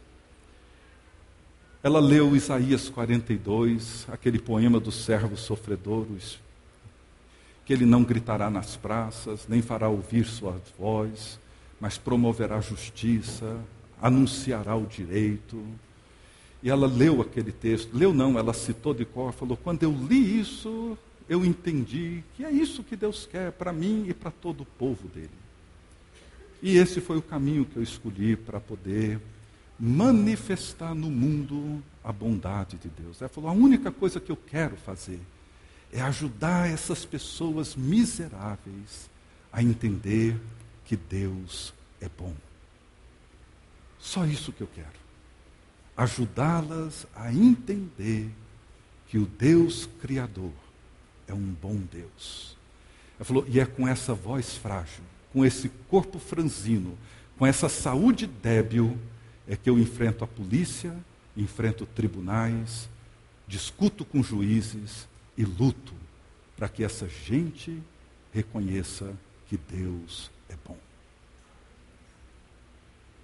[1.80, 6.04] Ela leu Isaías 42, aquele poema do servo sofredor,
[7.64, 11.38] que ele não gritará nas praças, nem fará ouvir sua voz,
[11.80, 13.56] mas promoverá justiça,
[14.02, 15.64] anunciará o direito.
[16.64, 20.40] E ela leu aquele texto, leu não, ela citou de cor, falou: quando eu li
[20.40, 24.66] isso, eu entendi que é isso que Deus quer para mim e para todo o
[24.66, 25.45] povo dele.
[26.62, 29.20] E esse foi o caminho que eu escolhi para poder
[29.78, 33.20] manifestar no mundo a bondade de Deus.
[33.20, 35.20] Ela falou: a única coisa que eu quero fazer
[35.92, 39.10] é ajudar essas pessoas miseráveis
[39.52, 40.36] a entender
[40.84, 42.34] que Deus é bom.
[43.98, 45.06] Só isso que eu quero.
[45.96, 48.30] Ajudá-las a entender
[49.08, 50.52] que o Deus Criador
[51.26, 52.56] é um bom Deus.
[53.18, 55.02] Ela falou, e é com essa voz frágil,
[55.36, 56.96] com esse corpo franzino,
[57.38, 58.96] com essa saúde débil,
[59.46, 60.96] é que eu enfrento a polícia,
[61.36, 62.88] enfrento tribunais,
[63.46, 65.06] discuto com juízes
[65.36, 65.92] e luto
[66.56, 67.82] para que essa gente
[68.32, 69.12] reconheça
[69.46, 70.78] que Deus é bom.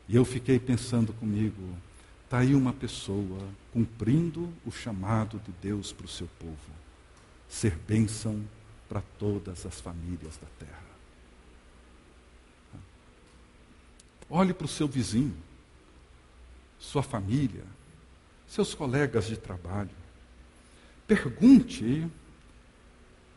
[0.07, 1.63] E eu fiquei pensando comigo,
[2.25, 3.41] está aí uma pessoa
[3.73, 6.73] cumprindo o chamado de Deus para o seu povo,
[7.49, 8.45] ser bênção
[8.87, 10.82] para todas as famílias da terra.
[14.35, 15.37] Olhe para o seu vizinho,
[16.78, 17.64] sua família,
[18.49, 19.91] seus colegas de trabalho.
[21.07, 22.09] Pergunte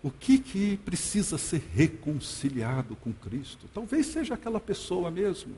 [0.02, 3.68] o que, que precisa ser reconciliado com Cristo.
[3.74, 5.58] Talvez seja aquela pessoa mesmo.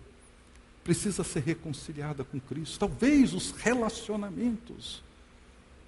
[0.83, 2.79] Precisa ser reconciliada com Cristo.
[2.79, 5.03] Talvez os relacionamentos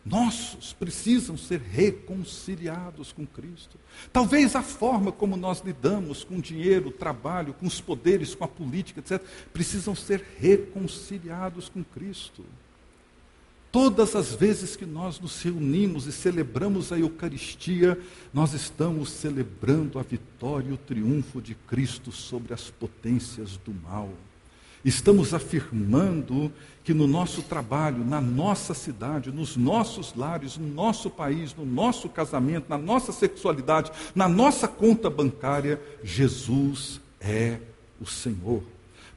[0.06, 3.78] nossos precisam ser reconciliados com Cristo.
[4.12, 8.44] Talvez a forma como nós lidamos com o dinheiro, o trabalho, com os poderes, com
[8.44, 9.22] a política, etc.,
[9.52, 12.46] precisam ser reconciliados com Cristo.
[13.72, 18.00] Todas as vezes que nós nos reunimos e celebramos a Eucaristia,
[18.34, 24.10] nós estamos celebrando a vitória e o triunfo de Cristo sobre as potências do mal.
[24.84, 26.52] Estamos afirmando
[26.84, 32.08] que no nosso trabalho, na nossa cidade, nos nossos lares, no nosso país, no nosso
[32.08, 37.58] casamento, na nossa sexualidade, na nossa conta bancária, Jesus é
[38.00, 38.64] o Senhor.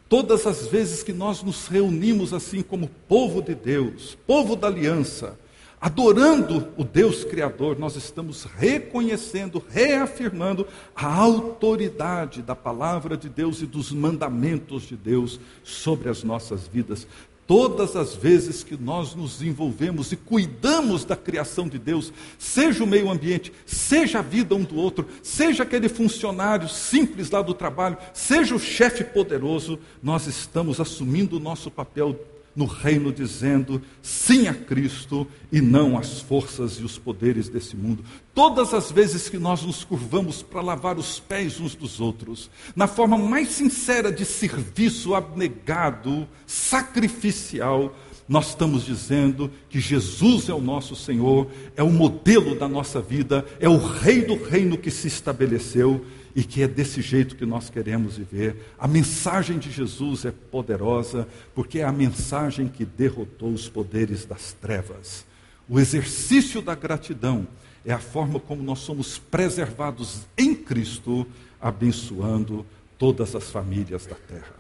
[0.09, 5.39] Todas as vezes que nós nos reunimos assim como povo de Deus, povo da aliança,
[5.83, 10.65] adorando o Deus Criador, nós estamos reconhecendo, reafirmando
[10.95, 17.05] a autoridade da palavra de Deus e dos mandamentos de Deus sobre as nossas vidas.
[17.49, 22.87] Todas as vezes que nós nos envolvemos e cuidamos da criação de Deus, seja o
[22.87, 27.99] meio ambiente, seja a vida um do outro, seja aquele funcionário simples lá do trabalho,
[28.15, 32.17] seja o chefe poderoso, nós estamos assumindo o nosso papel
[32.55, 38.05] no reino dizendo sim a Cristo e não às forças e os poderes desse mundo.
[38.35, 42.87] Todas as vezes que nós nos curvamos para lavar os pés uns dos outros, na
[42.87, 47.95] forma mais sincera de serviço abnegado, sacrificial,
[48.29, 53.45] nós estamos dizendo que Jesus é o nosso Senhor, é o modelo da nossa vida,
[53.61, 57.69] é o rei do reino que se estabeleceu e que é desse jeito que nós
[57.69, 58.57] queremos viver.
[58.79, 64.53] A mensagem de Jesus é poderosa, porque é a mensagem que derrotou os poderes das
[64.53, 65.25] trevas.
[65.69, 67.47] O exercício da gratidão
[67.85, 71.27] é a forma como nós somos preservados em Cristo,
[71.61, 72.65] abençoando
[72.99, 74.55] todas as famílias da terra.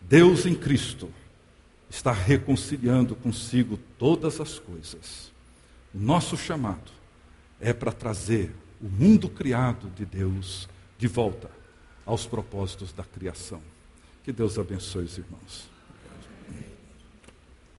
[0.00, 1.08] Deus em Cristo
[1.88, 5.30] está reconciliando consigo todas as coisas.
[5.92, 6.90] Nosso chamado
[7.60, 10.68] é para trazer o mundo criado de Deus
[10.98, 11.50] de volta
[12.04, 13.60] aos propósitos da criação.
[14.24, 15.69] Que Deus abençoe os irmãos.